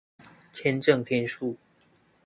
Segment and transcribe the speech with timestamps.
[0.51, 1.57] 簽證天數